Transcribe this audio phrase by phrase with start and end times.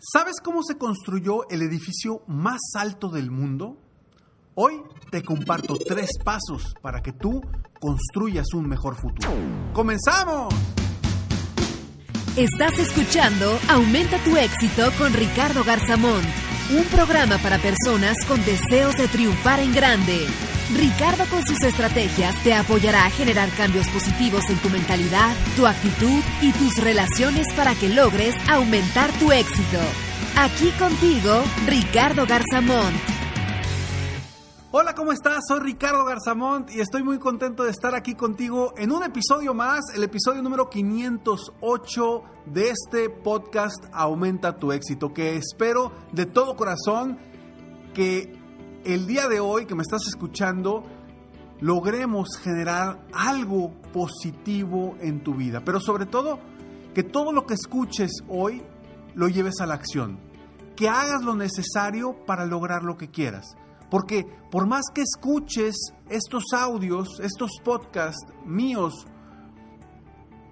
[0.00, 3.76] ¿Sabes cómo se construyó el edificio más alto del mundo?
[4.54, 4.80] Hoy
[5.10, 7.40] te comparto tres pasos para que tú
[7.80, 9.32] construyas un mejor futuro.
[9.72, 10.54] ¡Comenzamos!
[12.36, 16.22] Estás escuchando Aumenta tu éxito con Ricardo Garzamón,
[16.78, 20.28] un programa para personas con deseos de triunfar en grande.
[20.74, 26.22] Ricardo con sus estrategias te apoyará a generar cambios positivos en tu mentalidad, tu actitud
[26.42, 29.78] y tus relaciones para que logres aumentar tu éxito.
[30.36, 32.94] Aquí contigo, Ricardo Garzamont.
[34.70, 35.38] Hola, ¿cómo estás?
[35.48, 39.80] Soy Ricardo Garzamont y estoy muy contento de estar aquí contigo en un episodio más,
[39.94, 47.18] el episodio número 508 de este podcast Aumenta tu éxito, que espero de todo corazón
[47.94, 48.37] que
[48.84, 50.84] el día de hoy que me estás escuchando
[51.60, 56.38] logremos generar algo positivo en tu vida, pero sobre todo
[56.94, 58.62] que todo lo que escuches hoy
[59.14, 60.18] lo lleves a la acción,
[60.76, 63.56] que hagas lo necesario para lograr lo que quieras.
[63.90, 65.76] Porque por más que escuches
[66.08, 69.06] estos audios, estos podcasts míos,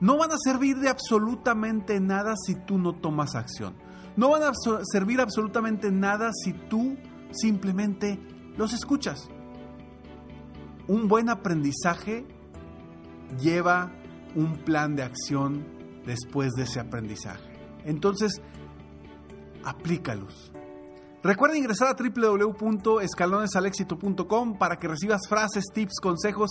[0.00, 3.74] no van a servir de absolutamente nada si tú no tomas acción.
[4.16, 4.52] No van a
[4.90, 6.96] servir absolutamente nada si tú
[7.36, 8.18] simplemente
[8.56, 9.28] los escuchas.
[10.88, 12.24] Un buen aprendizaje
[13.40, 13.90] lleva
[14.34, 15.66] un plan de acción
[16.04, 17.50] después de ese aprendizaje.
[17.84, 18.42] Entonces,
[19.64, 20.52] aplícalos.
[21.22, 26.50] Recuerda ingresar a www.escalonesalexito.com para que recibas frases, tips, consejos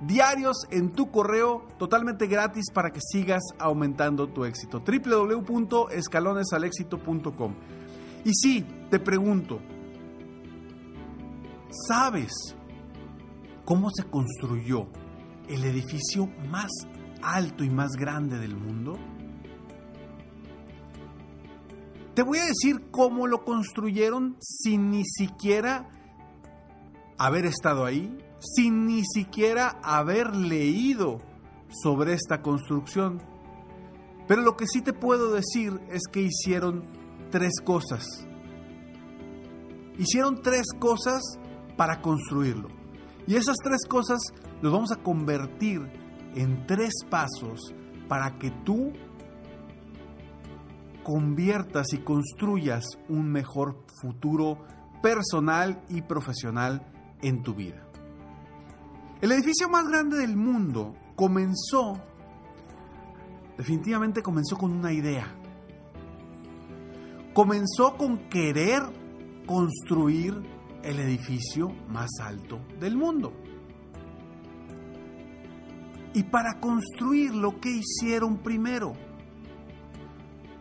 [0.00, 4.80] diarios en tu correo totalmente gratis para que sigas aumentando tu éxito.
[4.80, 7.54] www.escalonesalexito.com.
[8.24, 9.60] Y sí, te pregunto,
[11.88, 12.32] ¿sabes
[13.64, 14.88] cómo se construyó
[15.48, 16.70] el edificio más
[17.22, 18.98] alto y más grande del mundo?
[22.14, 25.90] Te voy a decir cómo lo construyeron sin ni siquiera
[27.18, 31.18] haber estado ahí, sin ni siquiera haber leído
[31.68, 33.20] sobre esta construcción.
[34.26, 36.84] Pero lo que sí te puedo decir es que hicieron
[37.30, 38.06] tres cosas.
[39.98, 41.22] Hicieron tres cosas
[41.76, 42.68] para construirlo.
[43.26, 44.20] Y esas tres cosas
[44.62, 45.82] los vamos a convertir
[46.34, 47.74] en tres pasos
[48.08, 48.92] para que tú
[51.02, 54.58] conviertas y construyas un mejor futuro
[55.02, 56.84] personal y profesional
[57.22, 57.86] en tu vida.
[59.20, 61.94] El edificio más grande del mundo comenzó,
[63.56, 65.26] definitivamente comenzó con una idea.
[67.32, 68.82] Comenzó con querer
[69.46, 70.55] construir
[70.86, 73.32] el edificio más alto del mundo.
[76.14, 78.94] Y para construir lo que hicieron primero,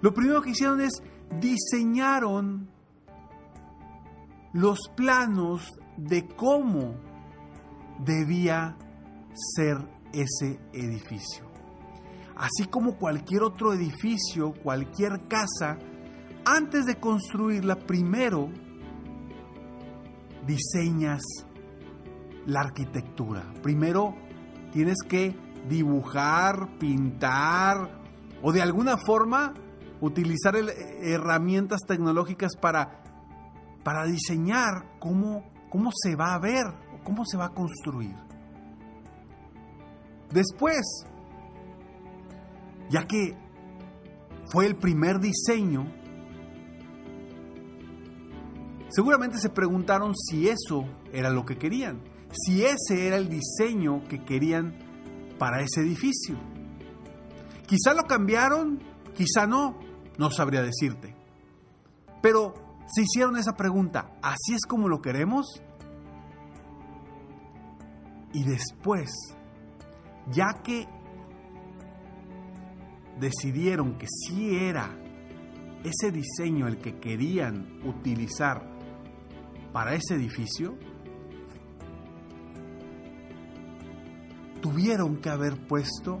[0.00, 1.02] lo primero que hicieron es
[1.40, 2.68] diseñaron
[4.52, 6.94] los planos de cómo
[7.98, 8.76] debía
[9.34, 9.78] ser
[10.12, 11.50] ese edificio.
[12.36, 15.78] Así como cualquier otro edificio, cualquier casa,
[16.44, 18.50] antes de construirla, primero
[20.46, 21.22] diseñas
[22.46, 23.44] la arquitectura.
[23.62, 24.14] Primero
[24.72, 25.36] tienes que
[25.68, 28.00] dibujar, pintar
[28.42, 29.54] o de alguna forma
[30.00, 33.02] utilizar herramientas tecnológicas para,
[33.84, 36.64] para diseñar cómo, cómo se va a ver,
[37.04, 38.16] cómo se va a construir.
[40.32, 40.82] Después,
[42.90, 43.36] ya que
[44.50, 45.86] fue el primer diseño,
[48.92, 52.00] seguramente se preguntaron si eso era lo que querían,
[52.30, 54.74] si ese era el diseño que querían
[55.38, 56.36] para ese edificio.
[57.66, 58.80] Quizá lo cambiaron,
[59.14, 59.78] quizá no,
[60.18, 61.16] no sabría decirte.
[62.20, 62.54] Pero
[62.86, 65.46] se hicieron esa pregunta, ¿así es como lo queremos?
[68.34, 69.10] Y después,
[70.30, 70.86] ya que
[73.18, 74.98] decidieron que sí era
[75.84, 78.71] ese diseño el que querían utilizar
[79.72, 80.76] para ese edificio,
[84.60, 86.20] tuvieron que haber puesto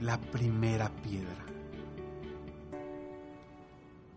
[0.00, 1.44] la primera piedra.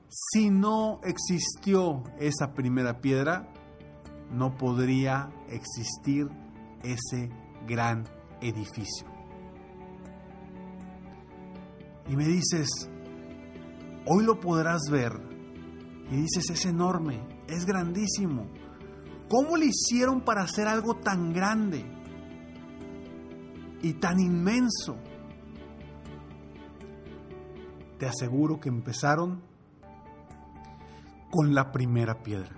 [0.09, 3.47] Si no existió esa primera piedra,
[4.31, 6.27] no podría existir
[6.83, 7.29] ese
[7.67, 8.05] gran
[8.41, 9.07] edificio.
[12.09, 12.67] Y me dices,
[14.05, 15.13] hoy lo podrás ver.
[16.09, 18.47] Y dices, es enorme, es grandísimo.
[19.29, 21.85] ¿Cómo le hicieron para hacer algo tan grande
[23.81, 24.97] y tan inmenso?
[27.99, 29.41] Te aseguro que empezaron
[31.29, 32.55] con la primera piedra.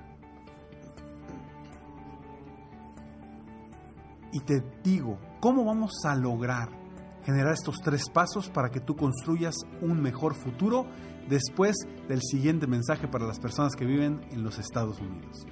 [4.31, 6.69] Y te digo, ¿cómo vamos a lograr
[7.29, 10.85] generar estos tres pasos para que tú construyas un mejor futuro
[11.27, 11.75] después
[12.07, 15.45] del siguiente mensaje para las personas que viven en los Estados Unidos?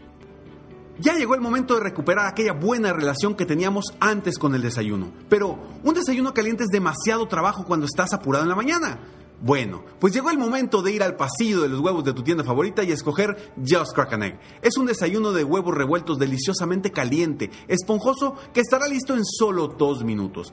[1.00, 5.12] Ya llegó el momento de recuperar aquella buena relación que teníamos antes con el desayuno.
[5.30, 9.00] Pero un desayuno caliente es demasiado trabajo cuando estás apurado en la mañana.
[9.40, 12.44] Bueno, pues llegó el momento de ir al pasillo de los huevos de tu tienda
[12.44, 14.40] favorita y escoger Just Crack Egg.
[14.64, 20.04] Es un desayuno de huevos revueltos deliciosamente caliente, esponjoso, que estará listo en solo dos
[20.04, 20.52] minutos.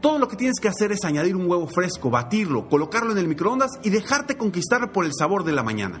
[0.00, 3.28] Todo lo que tienes que hacer es añadir un huevo fresco, batirlo, colocarlo en el
[3.28, 6.00] microondas y dejarte conquistar por el sabor de la mañana.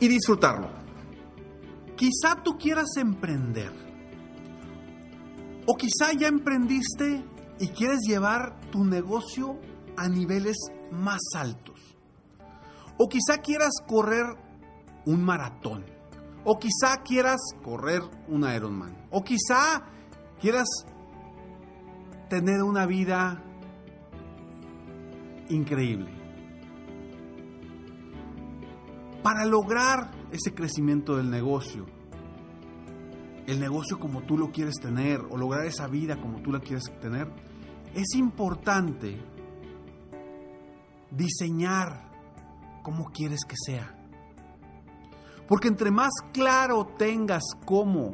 [0.00, 0.68] y disfrutarlo.
[1.96, 3.72] Quizá tú quieras emprender.
[5.66, 7.24] O quizá ya emprendiste
[7.58, 9.58] y quieres llevar tu negocio
[9.96, 10.56] a niveles
[10.90, 11.80] más altos.
[12.98, 14.26] O quizá quieras correr
[15.06, 15.84] un maratón.
[16.44, 19.06] O quizá quieras correr un Ironman.
[19.10, 19.82] O quizá
[20.40, 20.68] quieras
[22.28, 23.42] tener una vida
[25.48, 26.23] increíble.
[29.24, 31.86] Para lograr ese crecimiento del negocio,
[33.46, 36.92] el negocio como tú lo quieres tener o lograr esa vida como tú la quieres
[37.00, 37.32] tener,
[37.94, 39.18] es importante
[41.10, 42.10] diseñar
[42.82, 43.96] cómo quieres que sea.
[45.48, 48.10] Porque entre más claro tengas cómo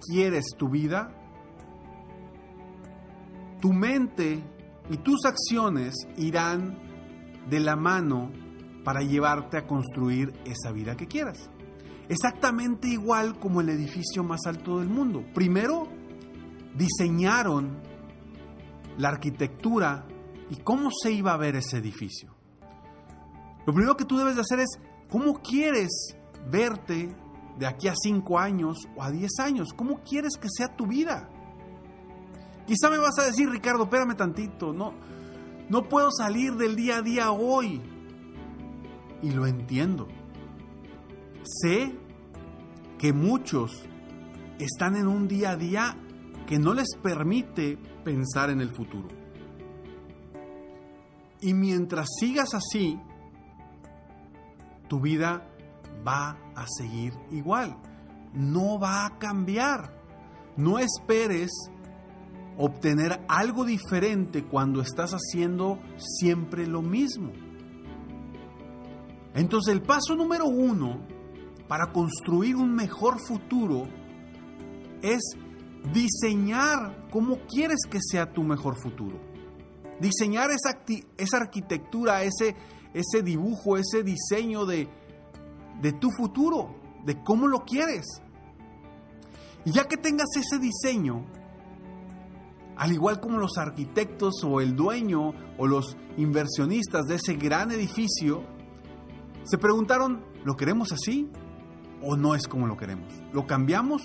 [0.00, 1.10] quieres tu vida,
[3.60, 4.44] tu mente
[4.90, 6.78] y tus acciones irán
[7.50, 8.45] de la mano
[8.86, 11.50] para llevarte a construir esa vida que quieras.
[12.08, 15.24] Exactamente igual como el edificio más alto del mundo.
[15.34, 15.88] Primero,
[16.76, 17.80] diseñaron
[18.96, 20.06] la arquitectura
[20.50, 22.32] y cómo se iba a ver ese edificio.
[23.66, 24.78] Lo primero que tú debes de hacer es
[25.10, 26.16] cómo quieres
[26.48, 27.12] verte
[27.58, 29.70] de aquí a 5 años o a 10 años.
[29.74, 31.28] ¿Cómo quieres que sea tu vida?
[32.68, 34.94] Quizá me vas a decir, Ricardo, espérame tantito, no,
[35.68, 37.95] no puedo salir del día a día hoy.
[39.22, 40.08] Y lo entiendo.
[41.42, 41.94] Sé
[42.98, 43.82] que muchos
[44.58, 45.96] están en un día a día
[46.46, 49.08] que no les permite pensar en el futuro.
[51.40, 52.98] Y mientras sigas así,
[54.88, 55.46] tu vida
[56.06, 57.76] va a seguir igual.
[58.32, 59.94] No va a cambiar.
[60.56, 61.50] No esperes
[62.56, 67.32] obtener algo diferente cuando estás haciendo siempre lo mismo.
[69.36, 70.98] Entonces el paso número uno
[71.68, 73.86] para construir un mejor futuro
[75.02, 75.36] es
[75.92, 79.20] diseñar cómo quieres que sea tu mejor futuro.
[80.00, 80.80] Diseñar esa,
[81.18, 82.56] esa arquitectura, ese,
[82.94, 84.88] ese dibujo, ese diseño de,
[85.82, 86.74] de tu futuro,
[87.04, 88.06] de cómo lo quieres.
[89.66, 91.26] Y ya que tengas ese diseño,
[92.76, 98.55] al igual como los arquitectos o el dueño o los inversionistas de ese gran edificio,
[99.46, 101.30] se preguntaron, ¿lo queremos así
[102.02, 103.12] o no es como lo queremos?
[103.32, 104.02] ¿Lo cambiamos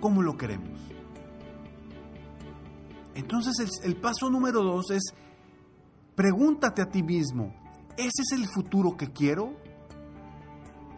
[0.00, 0.78] como lo queremos?
[3.14, 5.14] Entonces el, paso número dos es,
[6.14, 7.54] pregúntate a ti mismo,
[7.96, 9.54] ¿ese es el futuro que quiero?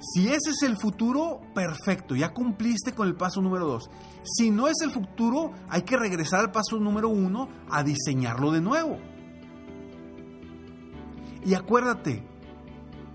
[0.00, 3.88] Si ese es el futuro, perfecto, ya cumpliste con el paso número dos.
[4.24, 8.60] Si no es el futuro, hay que regresar al paso número uno a diseñarlo de
[8.60, 8.98] nuevo.
[11.46, 12.22] Y acuérdate,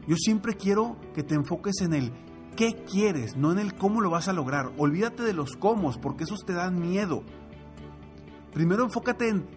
[0.10, 2.12] yo siempre quiero que te enfoques en el
[2.58, 4.74] qué quieres, no en el cómo lo vas a lograr.
[4.78, 7.24] Olvídate de los cómo, porque esos te dan miedo.
[8.52, 9.48] Primero enfócate en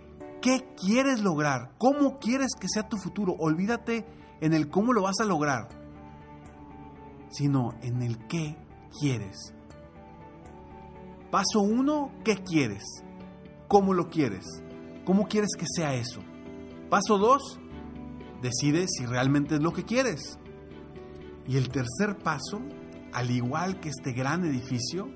[0.40, 3.34] qué quieres lograr, cómo quieres que sea tu futuro.
[3.40, 4.06] Olvídate
[4.40, 5.82] en el cómo lo vas a lograr
[7.32, 8.56] sino en el qué
[9.00, 9.54] quieres.
[11.30, 12.84] Paso uno, ¿qué quieres?
[13.68, 14.44] ¿Cómo lo quieres?
[15.04, 16.20] ¿Cómo quieres que sea eso?
[16.90, 17.58] Paso dos,
[18.42, 20.38] decide si realmente es lo que quieres.
[21.46, 22.60] Y el tercer paso,
[23.12, 25.08] al igual que este gran edificio,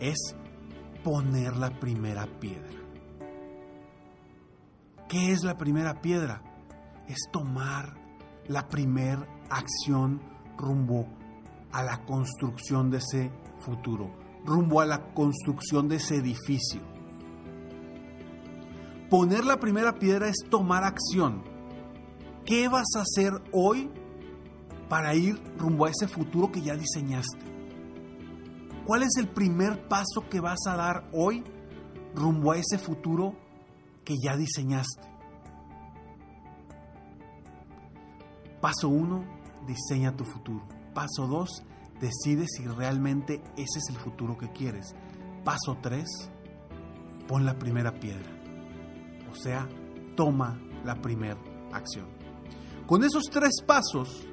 [0.00, 0.34] es
[1.02, 2.80] poner la primera piedra.
[5.08, 6.42] ¿Qué es la primera piedra?
[7.06, 7.94] Es tomar
[8.48, 10.20] la primera acción
[10.56, 11.06] rumbo
[11.72, 14.10] a la construcción de ese futuro,
[14.44, 16.80] rumbo a la construcción de ese edificio.
[19.10, 21.42] Poner la primera piedra es tomar acción.
[22.46, 23.90] ¿Qué vas a hacer hoy
[24.92, 27.40] para ir rumbo a ese futuro que ya diseñaste?
[28.84, 31.42] ¿Cuál es el primer paso que vas a dar hoy
[32.14, 33.34] rumbo a ese futuro
[34.04, 35.08] que ya diseñaste?
[38.60, 39.24] Paso 1,
[39.66, 40.62] diseña tu futuro.
[40.92, 41.62] Paso 2,
[41.98, 44.94] decide si realmente ese es el futuro que quieres.
[45.42, 46.04] Paso 3,
[47.26, 48.30] pon la primera piedra.
[49.32, 49.66] O sea,
[50.16, 51.38] toma la primera
[51.72, 52.08] acción.
[52.86, 54.28] Con esos tres pasos,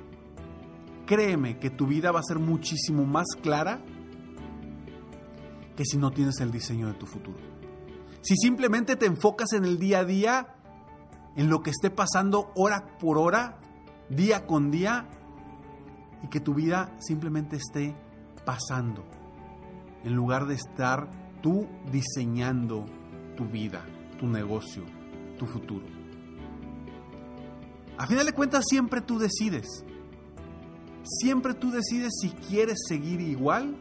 [1.09, 3.81] créeme que tu vida va a ser muchísimo más clara
[5.75, 7.39] que si no tienes el diseño de tu futuro.
[8.21, 10.55] Si simplemente te enfocas en el día a día,
[11.35, 13.57] en lo que esté pasando hora por hora,
[14.07, 15.09] día con día,
[16.21, 17.95] y que tu vida simplemente esté
[18.45, 19.03] pasando,
[20.03, 21.09] en lugar de estar
[21.41, 22.85] tú diseñando
[23.35, 23.83] tu vida,
[24.19, 24.83] tu negocio,
[25.39, 25.87] tu futuro.
[27.97, 29.83] A final de cuentas siempre tú decides.
[31.09, 33.75] Siempre tú decides si quieres seguir igual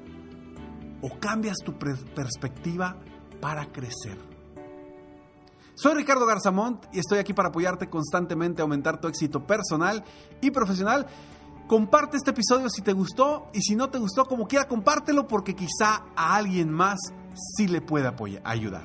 [1.03, 2.97] o cambias tu perspectiva
[3.39, 4.19] para crecer.
[5.75, 10.03] Soy Ricardo Garzamont y estoy aquí para apoyarte constantemente a aumentar tu éxito personal
[10.41, 11.07] y profesional.
[11.69, 15.55] Comparte este episodio si te gustó y si no te gustó, como quiera, compártelo porque
[15.55, 16.99] quizá a alguien más
[17.57, 18.85] sí le pueda ayudar.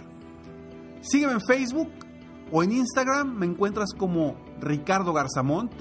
[1.01, 1.89] Sígueme en Facebook
[2.51, 5.71] o en Instagram, me encuentras como Ricardo Garzamont,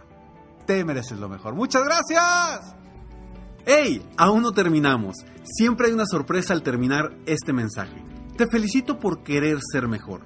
[0.65, 1.55] Te mereces lo mejor.
[1.55, 2.75] Muchas gracias.
[3.65, 4.05] ¡Hey!
[4.17, 5.15] Aún no terminamos.
[5.43, 8.03] Siempre hay una sorpresa al terminar este mensaje.
[8.37, 10.25] Te felicito por querer ser mejor.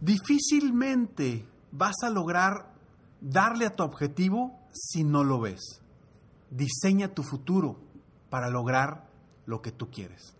[0.00, 2.72] Difícilmente vas a lograr
[3.20, 5.82] darle a tu objetivo si no lo ves.
[6.50, 7.76] Diseña tu futuro
[8.30, 9.08] para lograr
[9.44, 10.34] lo que tú quieres.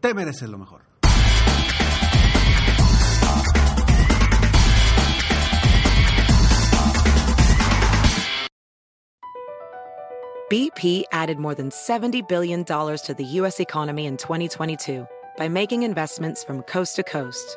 [0.00, 0.82] Te mereces lo mejor.
[10.50, 13.60] BP added more than $70 billion to the U.S.
[13.60, 15.06] economy in 2022
[15.36, 17.56] by making investments from coast to coast.